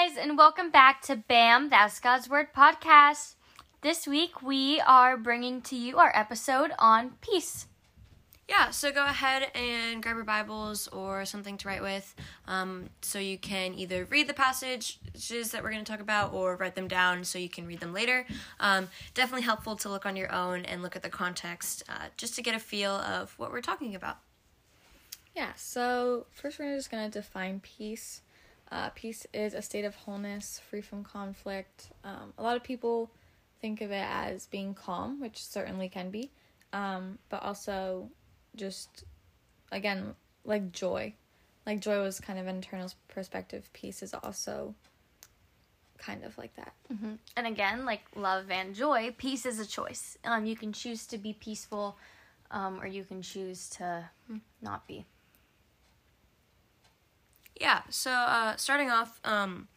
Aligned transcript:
Hey 0.00 0.08
guys, 0.08 0.16
and 0.16 0.38
welcome 0.38 0.70
back 0.70 1.02
to 1.02 1.16
BAM, 1.16 1.68
That's 1.68 2.00
God's 2.00 2.26
Word 2.26 2.54
podcast. 2.56 3.34
This 3.82 4.06
week 4.06 4.40
we 4.40 4.80
are 4.80 5.18
bringing 5.18 5.60
to 5.62 5.76
you 5.76 5.98
our 5.98 6.10
episode 6.14 6.72
on 6.78 7.16
peace. 7.20 7.66
Yeah, 8.48 8.70
so 8.70 8.92
go 8.92 9.04
ahead 9.04 9.50
and 9.54 10.02
grab 10.02 10.16
your 10.16 10.24
Bibles 10.24 10.88
or 10.88 11.26
something 11.26 11.58
to 11.58 11.68
write 11.68 11.82
with 11.82 12.14
um, 12.48 12.88
so 13.02 13.18
you 13.18 13.36
can 13.36 13.74
either 13.74 14.06
read 14.06 14.26
the 14.26 14.32
passages 14.32 15.50
that 15.50 15.62
we're 15.62 15.70
going 15.70 15.84
to 15.84 15.92
talk 15.92 16.00
about 16.00 16.32
or 16.32 16.56
write 16.56 16.76
them 16.76 16.88
down 16.88 17.22
so 17.22 17.38
you 17.38 17.50
can 17.50 17.66
read 17.66 17.80
them 17.80 17.92
later. 17.92 18.24
Um, 18.58 18.88
definitely 19.12 19.44
helpful 19.44 19.76
to 19.76 19.90
look 19.90 20.06
on 20.06 20.16
your 20.16 20.32
own 20.32 20.64
and 20.64 20.80
look 20.80 20.96
at 20.96 21.02
the 21.02 21.10
context 21.10 21.82
uh, 21.90 22.06
just 22.16 22.34
to 22.36 22.42
get 22.42 22.54
a 22.54 22.58
feel 22.58 22.92
of 22.92 23.34
what 23.36 23.52
we're 23.52 23.60
talking 23.60 23.94
about. 23.94 24.16
Yeah, 25.36 25.50
so 25.56 26.24
first 26.32 26.58
we're 26.58 26.74
just 26.74 26.90
going 26.90 27.04
to 27.04 27.18
define 27.18 27.60
peace. 27.60 28.22
Uh, 28.72 28.90
peace 28.90 29.26
is 29.32 29.54
a 29.54 29.62
state 29.62 29.84
of 29.84 29.94
wholeness, 29.96 30.60
free 30.70 30.80
from 30.80 31.02
conflict. 31.02 31.88
Um, 32.04 32.32
a 32.38 32.42
lot 32.42 32.56
of 32.56 32.62
people 32.62 33.10
think 33.60 33.80
of 33.80 33.90
it 33.90 34.06
as 34.08 34.46
being 34.46 34.74
calm, 34.74 35.20
which 35.20 35.44
certainly 35.44 35.88
can 35.88 36.10
be, 36.10 36.30
um, 36.72 37.18
but 37.28 37.42
also 37.42 38.08
just, 38.54 39.04
again, 39.72 40.14
like 40.44 40.72
joy. 40.72 41.12
Like 41.66 41.80
joy 41.80 42.00
was 42.00 42.20
kind 42.20 42.38
of 42.38 42.46
an 42.46 42.56
internal 42.56 42.90
perspective. 43.08 43.68
Peace 43.72 44.02
is 44.02 44.14
also 44.14 44.74
kind 45.98 46.24
of 46.24 46.38
like 46.38 46.54
that. 46.56 46.72
Mm-hmm. 46.92 47.14
And 47.36 47.46
again, 47.46 47.84
like 47.84 48.02
love 48.14 48.50
and 48.50 48.74
joy, 48.74 49.14
peace 49.18 49.44
is 49.44 49.58
a 49.58 49.66
choice. 49.66 50.16
Um, 50.24 50.46
you 50.46 50.56
can 50.56 50.72
choose 50.72 51.06
to 51.08 51.18
be 51.18 51.32
peaceful, 51.34 51.98
um, 52.50 52.80
or 52.80 52.86
you 52.86 53.04
can 53.04 53.20
choose 53.20 53.68
to 53.70 54.08
not 54.62 54.86
be. 54.86 55.04
Yeah, 57.60 57.82
so 57.90 58.10
uh, 58.10 58.56
starting 58.56 58.90
off, 58.90 59.20
um, 59.24 59.68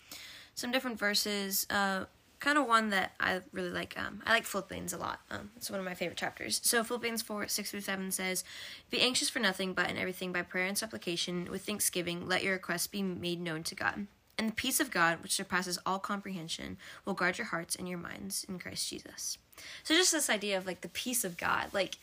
some 0.56 0.72
different 0.72 0.98
verses. 0.98 1.68
Uh, 1.70 2.06
kind 2.44 2.58
of 2.58 2.68
one 2.68 2.90
that 2.90 3.14
I 3.22 3.40
really 3.54 3.70
like. 3.70 3.98
Um, 3.98 4.22
I 4.26 4.34
like 4.34 4.44
Philippians 4.44 4.92
a 4.92 4.98
lot. 4.98 5.22
Um, 5.32 5.52
it's 5.56 5.72
one 5.72 5.80
of 5.80 5.86
my 5.86 5.94
favorite 5.94 6.18
chapters. 6.18 6.60
So 6.62 6.84
Philippians 6.84 7.22
4, 7.22 7.48
6 7.48 7.72
through 7.72 7.80
7 7.80 8.12
says, 8.12 8.44
Be 8.90 9.00
anxious 9.00 9.30
for 9.30 9.40
nothing, 9.40 9.74
but 9.74 9.90
in 9.90 9.98
everything 9.98 10.34
by 10.34 10.42
prayer 10.42 10.66
and 10.66 10.78
supplication, 10.78 11.48
with 11.50 11.66
thanksgiving, 11.66 12.28
let 12.28 12.44
your 12.44 12.54
requests 12.54 12.88
be 12.88 13.02
made 13.02 13.40
known 13.40 13.64
to 13.64 13.76
God. 13.76 14.08
And 14.38 14.50
the 14.50 14.54
peace 14.54 14.82
of 14.82 14.92
God, 14.92 15.24
which 15.24 15.32
surpasses 15.32 15.80
all 15.86 16.00
comprehension, 16.00 16.76
will 17.06 17.14
guard 17.14 17.38
your 17.38 17.48
hearts 17.48 17.78
and 17.78 17.88
your 17.88 18.00
minds 18.00 18.46
in 18.50 18.60
Christ 18.60 18.90
Jesus. 18.90 19.38
So 19.84 19.96
just 19.96 20.12
this 20.12 20.30
idea 20.30 20.58
of 20.58 20.68
like 20.68 20.82
the 20.82 20.90
peace 20.90 21.24
of 21.24 21.38
God, 21.38 21.68
like 21.72 21.98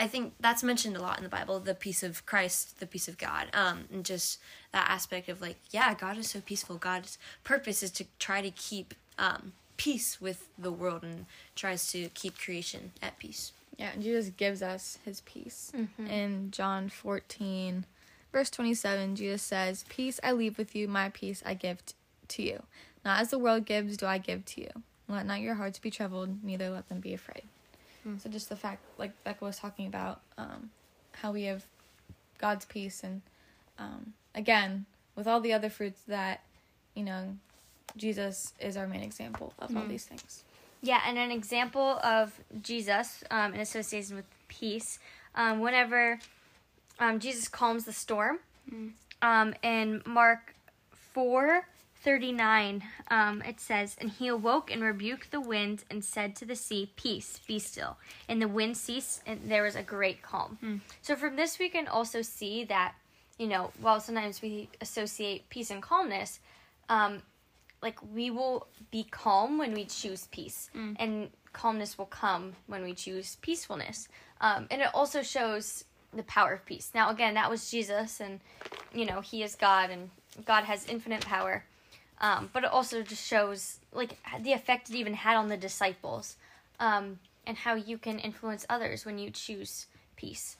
I 0.00 0.06
think 0.06 0.32
that's 0.40 0.62
mentioned 0.62 0.96
a 0.96 1.02
lot 1.02 1.18
in 1.18 1.24
the 1.24 1.28
Bible, 1.28 1.60
the 1.60 1.74
peace 1.74 2.02
of 2.02 2.24
Christ, 2.24 2.80
the 2.80 2.86
peace 2.86 3.06
of 3.06 3.18
God. 3.18 3.48
Um, 3.52 3.84
and 3.92 4.02
just 4.02 4.40
that 4.72 4.88
aspect 4.88 5.28
of 5.28 5.42
like, 5.42 5.56
yeah, 5.72 5.92
God 5.92 6.16
is 6.16 6.30
so 6.30 6.40
peaceful. 6.40 6.76
God's 6.76 7.18
purpose 7.44 7.82
is 7.82 7.90
to 7.92 8.06
try 8.18 8.40
to 8.40 8.50
keep 8.50 8.94
um, 9.18 9.52
peace 9.76 10.18
with 10.18 10.48
the 10.58 10.72
world 10.72 11.02
and 11.02 11.26
tries 11.54 11.92
to 11.92 12.08
keep 12.14 12.38
creation 12.38 12.92
at 13.02 13.18
peace. 13.18 13.52
Yeah, 13.78 13.90
and 13.92 14.02
Jesus 14.02 14.30
gives 14.30 14.62
us 14.62 14.96
his 15.04 15.20
peace. 15.20 15.70
In 16.08 16.50
John 16.50 16.88
14, 16.88 17.84
verse 18.32 18.48
27, 18.48 19.16
Jesus 19.16 19.42
says, 19.42 19.84
Peace 19.90 20.18
I 20.22 20.32
leave 20.32 20.56
with 20.56 20.74
you, 20.74 20.88
my 20.88 21.10
peace 21.10 21.42
I 21.44 21.52
give 21.52 21.84
t- 21.84 21.94
to 22.28 22.42
you. 22.42 22.62
Not 23.04 23.20
as 23.20 23.28
the 23.28 23.38
world 23.38 23.66
gives, 23.66 23.98
do 23.98 24.06
I 24.06 24.16
give 24.16 24.46
to 24.46 24.62
you. 24.62 24.70
Let 25.08 25.26
not 25.26 25.40
your 25.40 25.56
hearts 25.56 25.78
be 25.78 25.90
troubled, 25.90 26.42
neither 26.42 26.70
let 26.70 26.88
them 26.88 27.00
be 27.00 27.12
afraid. 27.12 27.42
So, 28.18 28.30
just 28.30 28.48
the 28.48 28.56
fact, 28.56 28.82
like 28.98 29.12
Becca 29.24 29.44
was 29.44 29.58
talking 29.58 29.86
about, 29.86 30.20
um, 30.38 30.70
how 31.12 31.32
we 31.32 31.44
have 31.44 31.64
God's 32.38 32.64
peace, 32.64 33.02
and 33.04 33.22
um, 33.78 34.14
again, 34.34 34.86
with 35.16 35.26
all 35.26 35.40
the 35.40 35.52
other 35.52 35.68
fruits 35.68 36.00
that, 36.08 36.40
you 36.94 37.04
know, 37.04 37.36
Jesus 37.96 38.54
is 38.60 38.76
our 38.76 38.86
main 38.86 39.02
example 39.02 39.52
of 39.58 39.76
all 39.76 39.86
these 39.86 40.04
things. 40.04 40.44
Yeah, 40.82 41.00
and 41.06 41.18
an 41.18 41.30
example 41.30 41.98
of 42.02 42.40
Jesus 42.62 43.22
um, 43.30 43.52
in 43.52 43.60
association 43.60 44.16
with 44.16 44.24
peace, 44.48 44.98
um, 45.34 45.60
whenever 45.60 46.18
um, 46.98 47.18
Jesus 47.18 47.48
calms 47.48 47.84
the 47.84 47.92
storm, 47.92 48.38
um, 49.20 49.54
in 49.62 50.02
Mark 50.06 50.54
four 50.92 51.66
thirty 52.02 52.32
nine, 52.32 52.82
um, 53.10 53.42
it 53.42 53.60
says, 53.60 53.96
"And 54.00 54.10
he 54.10 54.28
awoke 54.28 54.70
and 54.70 54.82
rebuked 54.82 55.30
the 55.30 55.40
wind 55.40 55.84
and 55.90 56.04
said 56.04 56.36
to 56.36 56.44
the 56.44 56.56
sea, 56.56 56.92
Peace, 56.96 57.40
be 57.46 57.58
still. 57.58 57.96
And 58.28 58.40
the 58.40 58.48
wind 58.48 58.76
ceased, 58.76 59.22
and 59.26 59.40
there 59.50 59.62
was 59.62 59.76
a 59.76 59.82
great 59.82 60.22
calm." 60.22 60.58
So 61.02 61.16
from 61.16 61.36
this, 61.36 61.58
we 61.58 61.68
can 61.68 61.86
also 61.88 62.22
see 62.22 62.64
that 62.64 62.94
you 63.38 63.46
know, 63.46 63.70
while 63.80 64.00
sometimes 64.00 64.42
we 64.42 64.68
associate 64.82 65.48
peace 65.48 65.70
and 65.70 65.82
calmness, 65.82 66.40
um, 66.90 67.22
like 67.80 67.98
we 68.12 68.30
will 68.30 68.66
be 68.90 69.02
calm 69.04 69.56
when 69.56 69.72
we 69.72 69.86
choose 69.86 70.26
peace. 70.30 70.68
And 70.98 71.30
calmness 71.54 71.96
will 71.96 72.04
come 72.04 72.52
when 72.66 72.82
we 72.82 72.92
choose 72.92 73.36
peacefulness. 73.36 74.08
Um, 74.42 74.66
and 74.70 74.82
it 74.82 74.88
also 74.92 75.22
shows 75.22 75.84
the 76.12 76.22
power 76.24 76.52
of 76.52 76.66
peace. 76.66 76.90
Now 76.94 77.10
again 77.10 77.34
that 77.34 77.48
was 77.48 77.70
jesus 77.70 78.20
and 78.20 78.40
you 78.92 79.06
know 79.06 79.20
he 79.20 79.42
is 79.42 79.54
god 79.54 79.90
and 79.90 80.10
god 80.44 80.64
has 80.64 80.86
infinite 80.88 81.24
power 81.24 81.64
um, 82.20 82.50
but 82.52 82.64
it 82.64 82.70
also 82.70 83.02
just 83.02 83.26
shows 83.26 83.78
like 83.92 84.16
the 84.40 84.52
effect 84.52 84.90
it 84.90 84.96
even 84.96 85.14
had 85.14 85.36
on 85.36 85.48
the 85.48 85.56
disciples 85.56 86.36
um, 86.78 87.18
and 87.46 87.56
how 87.58 87.74
you 87.74 87.98
can 87.98 88.18
influence 88.18 88.64
others 88.68 89.04
when 89.04 89.18
you 89.18 89.30
choose 89.30 89.86
peace 90.16 90.56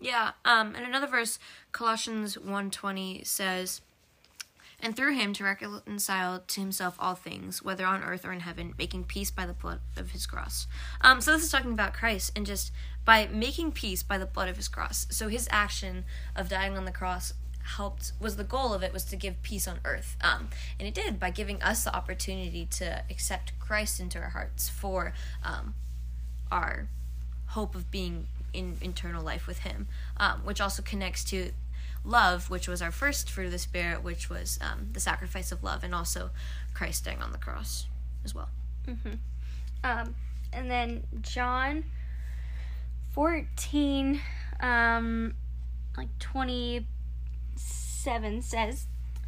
Yeah, 0.00 0.32
um, 0.44 0.74
and 0.74 0.84
another 0.84 1.06
verse, 1.06 1.38
Colossians 1.72 2.36
1.20 2.36 3.26
says, 3.26 3.80
And 4.80 4.94
through 4.94 5.14
him 5.14 5.32
to 5.34 5.44
reconcile 5.44 6.42
to 6.46 6.60
himself 6.60 6.96
all 6.98 7.14
things, 7.14 7.62
whether 7.62 7.86
on 7.86 8.02
earth 8.02 8.24
or 8.24 8.32
in 8.32 8.40
heaven, 8.40 8.74
making 8.76 9.04
peace 9.04 9.30
by 9.30 9.46
the 9.46 9.52
blood 9.54 9.80
of 9.96 10.10
his 10.10 10.26
cross. 10.26 10.66
Um, 11.00 11.20
so 11.22 11.32
this 11.32 11.44
is 11.44 11.50
talking 11.50 11.72
about 11.72 11.94
Christ, 11.94 12.32
and 12.36 12.44
just 12.44 12.72
by 13.04 13.28
making 13.28 13.72
peace 13.72 14.02
by 14.02 14.18
the 14.18 14.26
blood 14.26 14.48
of 14.48 14.56
his 14.56 14.68
cross. 14.68 15.06
So 15.10 15.28
his 15.28 15.48
action 15.50 16.04
of 16.36 16.48
dying 16.48 16.76
on 16.76 16.84
the 16.84 16.92
cross 16.92 17.32
helped 17.64 18.12
was 18.20 18.36
the 18.36 18.44
goal 18.44 18.74
of 18.74 18.82
it 18.82 18.92
was 18.92 19.04
to 19.04 19.16
give 19.16 19.42
peace 19.42 19.66
on 19.66 19.78
earth 19.84 20.16
um, 20.22 20.48
and 20.78 20.86
it 20.86 20.94
did 20.94 21.18
by 21.18 21.30
giving 21.30 21.60
us 21.62 21.84
the 21.84 21.96
opportunity 21.96 22.66
to 22.66 23.02
accept 23.10 23.58
christ 23.58 23.98
into 23.98 24.18
our 24.18 24.30
hearts 24.30 24.68
for 24.68 25.14
um, 25.42 25.74
our 26.52 26.88
hope 27.48 27.74
of 27.74 27.90
being 27.90 28.26
in 28.52 28.76
internal 28.80 29.24
life 29.24 29.46
with 29.46 29.60
him 29.60 29.88
um, 30.18 30.40
which 30.44 30.60
also 30.60 30.82
connects 30.82 31.24
to 31.24 31.50
love 32.04 32.50
which 32.50 32.68
was 32.68 32.82
our 32.82 32.90
first 32.90 33.30
fruit 33.30 33.46
of 33.46 33.52
the 33.52 33.58
spirit 33.58 34.04
which 34.04 34.28
was 34.28 34.58
um, 34.60 34.88
the 34.92 35.00
sacrifice 35.00 35.50
of 35.50 35.64
love 35.64 35.82
and 35.82 35.94
also 35.94 36.30
christ 36.74 37.04
dying 37.04 37.22
on 37.22 37.32
the 37.32 37.38
cross 37.38 37.86
as 38.24 38.34
well 38.34 38.48
mm-hmm. 38.86 39.14
Um, 39.82 40.14
and 40.52 40.70
then 40.70 41.04
john 41.22 41.84
14 43.12 44.20
um, 44.60 45.34
like 45.96 46.08
20 46.18 46.86
7 47.56 48.42
says, 48.42 48.86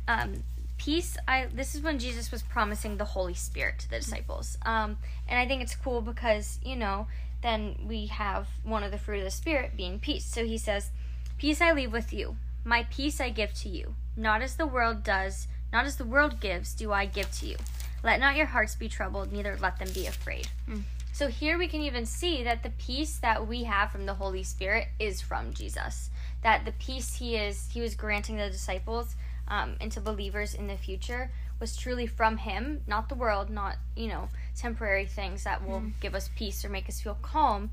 um, 0.08 0.42
Peace, 0.78 1.16
I, 1.26 1.46
this 1.52 1.74
is 1.74 1.80
when 1.80 1.98
Jesus 1.98 2.30
was 2.30 2.42
promising 2.42 2.96
the 2.96 3.04
Holy 3.04 3.34
Spirit 3.34 3.78
to 3.80 3.90
the 3.90 3.98
disciples. 3.98 4.58
Um, 4.64 4.98
and 5.26 5.38
I 5.38 5.46
think 5.46 5.62
it's 5.62 5.74
cool 5.74 6.02
because, 6.02 6.60
you 6.62 6.76
know, 6.76 7.06
then 7.42 7.76
we 7.86 8.06
have 8.06 8.46
one 8.62 8.82
of 8.82 8.90
the 8.90 8.98
fruit 8.98 9.18
of 9.18 9.24
the 9.24 9.30
Spirit 9.30 9.76
being 9.76 9.98
peace. 9.98 10.24
So 10.24 10.44
he 10.44 10.58
says, 10.58 10.90
Peace 11.38 11.60
I 11.60 11.72
leave 11.72 11.92
with 11.92 12.12
you, 12.12 12.36
my 12.64 12.86
peace 12.90 13.20
I 13.20 13.30
give 13.30 13.54
to 13.54 13.68
you. 13.68 13.94
Not 14.16 14.42
as 14.42 14.56
the 14.56 14.66
world 14.66 15.02
does, 15.02 15.48
not 15.72 15.86
as 15.86 15.96
the 15.96 16.04
world 16.04 16.40
gives, 16.40 16.74
do 16.74 16.92
I 16.92 17.06
give 17.06 17.30
to 17.38 17.46
you. 17.46 17.56
Let 18.02 18.20
not 18.20 18.36
your 18.36 18.46
hearts 18.46 18.74
be 18.74 18.88
troubled, 18.88 19.32
neither 19.32 19.56
let 19.60 19.78
them 19.78 19.88
be 19.92 20.06
afraid. 20.06 20.48
Mm. 20.68 20.82
So 21.16 21.28
here 21.28 21.56
we 21.56 21.66
can 21.66 21.80
even 21.80 22.04
see 22.04 22.42
that 22.42 22.62
the 22.62 22.68
peace 22.68 23.16
that 23.20 23.48
we 23.48 23.64
have 23.64 23.90
from 23.90 24.04
the 24.04 24.12
Holy 24.12 24.42
Spirit 24.42 24.88
is 24.98 25.22
from 25.22 25.54
Jesus. 25.54 26.10
That 26.42 26.66
the 26.66 26.72
peace 26.72 27.14
he 27.14 27.36
is 27.36 27.70
he 27.72 27.80
was 27.80 27.94
granting 27.94 28.36
the 28.36 28.50
disciples 28.50 29.16
um, 29.48 29.76
and 29.80 29.90
to 29.92 30.00
believers 30.02 30.52
in 30.52 30.66
the 30.66 30.76
future 30.76 31.30
was 31.58 31.74
truly 31.74 32.06
from 32.06 32.36
him, 32.36 32.82
not 32.86 33.08
the 33.08 33.14
world, 33.14 33.48
not 33.48 33.76
you 33.96 34.08
know 34.08 34.28
temporary 34.54 35.06
things 35.06 35.44
that 35.44 35.66
will 35.66 35.84
give 36.02 36.14
us 36.14 36.28
peace 36.36 36.62
or 36.66 36.68
make 36.68 36.86
us 36.86 37.00
feel 37.00 37.16
calm, 37.22 37.70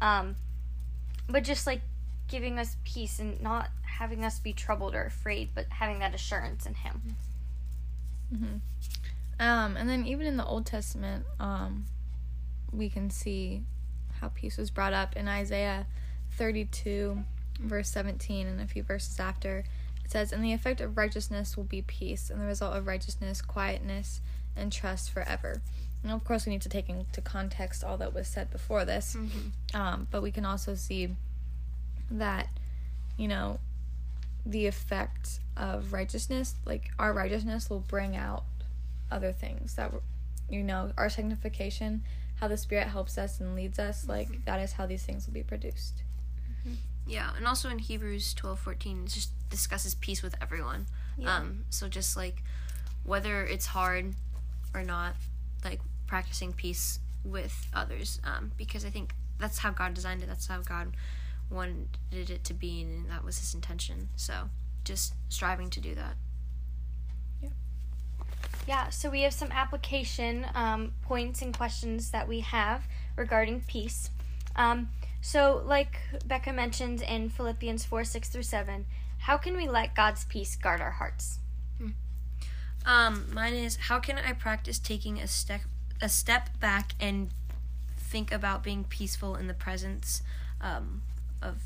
um, 0.00 0.36
but 1.28 1.42
just 1.42 1.66
like 1.66 1.80
giving 2.28 2.60
us 2.60 2.76
peace 2.84 3.18
and 3.18 3.42
not 3.42 3.70
having 3.82 4.24
us 4.24 4.38
be 4.38 4.52
troubled 4.52 4.94
or 4.94 5.04
afraid, 5.04 5.48
but 5.52 5.66
having 5.68 5.98
that 5.98 6.14
assurance 6.14 6.64
in 6.64 6.74
him. 6.74 7.16
Um, 9.40 9.76
and 9.76 9.88
then 9.88 10.06
even 10.06 10.28
in 10.28 10.36
the 10.36 10.44
Old 10.44 10.64
Testament, 10.64 11.24
um, 11.40 11.86
we 12.76 12.88
can 12.88 13.10
see 13.10 13.62
how 14.20 14.28
peace 14.28 14.56
was 14.56 14.70
brought 14.70 14.92
up 14.92 15.16
in 15.16 15.28
Isaiah 15.28 15.86
32, 16.32 17.18
verse 17.60 17.88
17, 17.90 18.46
and 18.46 18.60
a 18.60 18.66
few 18.66 18.82
verses 18.82 19.18
after. 19.20 19.64
It 20.04 20.10
says, 20.10 20.32
And 20.32 20.44
the 20.44 20.52
effect 20.52 20.80
of 20.80 20.96
righteousness 20.96 21.56
will 21.56 21.64
be 21.64 21.82
peace, 21.82 22.30
and 22.30 22.40
the 22.40 22.46
result 22.46 22.76
of 22.76 22.86
righteousness, 22.86 23.40
quietness, 23.40 24.20
and 24.56 24.72
trust 24.72 25.10
forever. 25.10 25.62
And 26.02 26.12
of 26.12 26.24
course, 26.24 26.46
we 26.46 26.52
need 26.52 26.62
to 26.62 26.68
take 26.68 26.88
into 26.88 27.20
context 27.20 27.82
all 27.82 27.96
that 27.98 28.14
was 28.14 28.28
said 28.28 28.50
before 28.50 28.84
this. 28.84 29.16
Um, 29.74 30.06
but 30.10 30.22
we 30.22 30.30
can 30.30 30.44
also 30.44 30.76
see 30.76 31.08
that, 32.10 32.48
you 33.16 33.26
know, 33.26 33.58
the 34.46 34.66
effect 34.66 35.40
of 35.56 35.92
righteousness, 35.92 36.54
like 36.64 36.90
our 36.98 37.12
righteousness 37.12 37.68
will 37.68 37.80
bring 37.80 38.14
out 38.14 38.44
other 39.10 39.32
things 39.32 39.74
that 39.74 39.92
you 40.48 40.62
know, 40.62 40.92
our 40.96 41.08
sanctification, 41.08 42.02
how 42.44 42.48
the 42.48 42.56
spirit 42.58 42.88
helps 42.88 43.16
us 43.16 43.40
and 43.40 43.56
leads 43.56 43.78
us, 43.78 44.06
like 44.06 44.44
that 44.44 44.60
is 44.60 44.72
how 44.72 44.84
these 44.84 45.02
things 45.02 45.26
will 45.26 45.32
be 45.32 45.42
produced. 45.42 46.02
Yeah, 47.06 47.30
and 47.38 47.46
also 47.46 47.70
in 47.70 47.78
Hebrews 47.78 48.34
twelve 48.34 48.58
fourteen, 48.58 49.04
it 49.04 49.10
just 49.10 49.30
discusses 49.48 49.94
peace 49.94 50.22
with 50.22 50.34
everyone. 50.42 50.84
Yeah. 51.16 51.36
Um, 51.36 51.64
so 51.70 51.88
just 51.88 52.18
like 52.18 52.42
whether 53.02 53.44
it's 53.44 53.64
hard 53.64 54.14
or 54.74 54.82
not, 54.82 55.14
like 55.64 55.80
practicing 56.06 56.52
peace 56.52 56.98
with 57.24 57.66
others, 57.72 58.20
um, 58.24 58.52
because 58.58 58.84
I 58.84 58.90
think 58.90 59.14
that's 59.38 59.56
how 59.56 59.70
God 59.70 59.94
designed 59.94 60.22
it. 60.22 60.26
That's 60.26 60.46
how 60.46 60.60
God 60.60 60.94
wanted 61.50 61.88
it 62.12 62.44
to 62.44 62.52
be, 62.52 62.82
and 62.82 63.08
that 63.10 63.24
was 63.24 63.38
His 63.38 63.54
intention. 63.54 64.10
So 64.16 64.50
just 64.84 65.14
striving 65.30 65.70
to 65.70 65.80
do 65.80 65.94
that. 65.94 66.16
Yeah, 68.66 68.88
so 68.88 69.10
we 69.10 69.22
have 69.22 69.32
some 69.32 69.52
application 69.52 70.46
um, 70.54 70.92
points 71.02 71.42
and 71.42 71.56
questions 71.56 72.10
that 72.10 72.26
we 72.26 72.40
have 72.40 72.82
regarding 73.16 73.62
peace. 73.66 74.10
Um, 74.56 74.88
so, 75.20 75.62
like 75.66 75.98
Becca 76.26 76.52
mentioned 76.52 77.02
in 77.02 77.28
Philippians 77.28 77.84
4 77.84 78.04
6 78.04 78.28
through 78.28 78.42
7, 78.42 78.86
how 79.18 79.36
can 79.36 79.56
we 79.56 79.68
let 79.68 79.94
God's 79.94 80.24
peace 80.24 80.56
guard 80.56 80.80
our 80.80 80.92
hearts? 80.92 81.38
Um, 82.86 83.26
mine 83.32 83.54
is 83.54 83.76
how 83.76 83.98
can 83.98 84.18
I 84.18 84.32
practice 84.32 84.78
taking 84.78 85.18
a 85.18 85.26
step 85.26 85.62
a 86.02 86.08
step 86.08 86.60
back 86.60 86.92
and 87.00 87.30
think 87.96 88.30
about 88.30 88.62
being 88.62 88.84
peaceful 88.84 89.36
in 89.36 89.46
the 89.46 89.54
presence 89.54 90.22
um, 90.60 91.02
of 91.40 91.62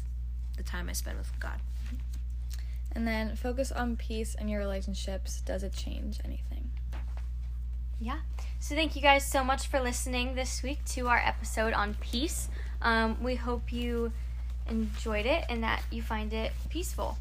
the 0.57 0.63
time 0.63 0.89
I 0.89 0.93
spend 0.93 1.19
with 1.19 1.33
God. 1.41 1.61
And 2.93 3.07
then 3.07 3.35
focus 3.37 3.73
on 3.73 3.97
peace 3.97 4.35
in 4.35 4.49
your 4.49 4.61
relationships. 4.61 5.41
Does 5.41 5.63
it 5.63 5.73
change 5.73 6.21
anything? 6.25 6.71
Yeah. 8.01 8.19
So, 8.61 8.75
thank 8.75 8.97
you 8.97 9.03
guys 9.03 9.25
so 9.25 9.45
much 9.45 9.67
for 9.67 9.81
listening 9.81 10.35
this 10.35 10.63
week 10.63 10.85
to 10.87 11.09
our 11.09 11.19
episode 11.19 11.73
on 11.73 11.95
peace. 12.01 12.49
Um, 12.83 13.23
we 13.23 13.35
hope 13.35 13.73
you 13.73 14.13
enjoyed 14.69 15.27
it 15.27 15.45
and 15.49 15.63
that 15.63 15.83
you 15.91 16.03
find 16.03 16.33
it 16.33 16.53
peaceful. 16.69 17.19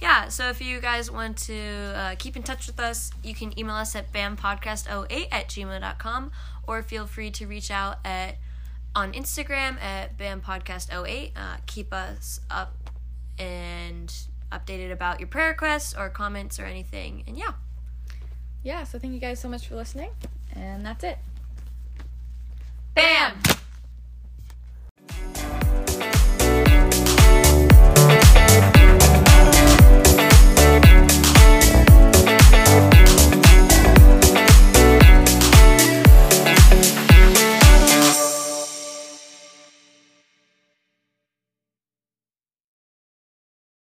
Yeah, 0.00 0.28
so 0.28 0.48
if 0.48 0.60
you 0.60 0.80
guys 0.80 1.12
want 1.12 1.36
to 1.46 1.92
uh, 1.94 2.14
keep 2.18 2.36
in 2.36 2.42
touch 2.42 2.66
with 2.66 2.80
us, 2.80 3.12
you 3.22 3.34
can 3.34 3.56
email 3.56 3.76
us 3.76 3.94
at 3.94 4.12
bampodcast08 4.12 5.28
at 5.30 5.48
gmail.com 5.48 6.32
or 6.66 6.82
feel 6.82 7.06
free 7.06 7.30
to 7.30 7.46
reach 7.46 7.70
out 7.70 7.98
at 8.04 8.36
on 8.96 9.12
Instagram 9.12 9.80
at 9.80 10.18
bampodcast08. 10.18 11.30
Uh, 11.36 11.56
keep 11.66 11.92
us 11.92 12.40
up 12.50 12.90
and 13.38 14.12
updated 14.50 14.90
about 14.90 15.20
your 15.20 15.28
prayer 15.28 15.50
requests 15.50 15.94
or 15.96 16.08
comments 16.08 16.58
or 16.58 16.64
anything. 16.64 17.22
And 17.28 17.38
yeah. 17.38 17.52
Yeah, 18.62 18.84
so 18.84 18.98
thank 18.98 19.12
you 19.12 19.20
guys 19.20 19.40
so 19.40 19.48
much 19.48 19.66
for 19.66 19.74
listening. 19.74 20.10
And 20.54 20.84
that's 20.84 21.02
it. 21.04 21.18
Bam! 22.94 23.34